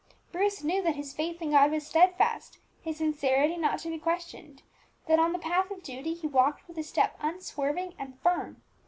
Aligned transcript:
Bruce 0.31 0.63
knew 0.63 0.81
that 0.81 0.95
his 0.95 1.13
faith 1.13 1.39
in 1.43 1.51
God 1.51 1.69
was 1.69 1.85
steadfast, 1.85 2.57
his 2.81 2.97
sincerity 2.97 3.55
not 3.55 3.77
to 3.81 3.89
be 3.89 3.99
questioned, 3.99 4.63
that 5.05 5.19
on 5.19 5.31
the 5.31 5.37
path 5.37 5.69
of 5.69 5.83
duty 5.83 6.15
he 6.15 6.25
walked 6.25 6.67
with 6.67 6.79
a 6.79 6.83
step 6.83 7.15
unswerving 7.21 7.93
and 7.99 8.17
firm. 8.19 8.63